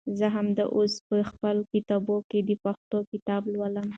[0.17, 3.87] زه همدا اوس په خپل کتابتون کې د پښتو کتاب لولم.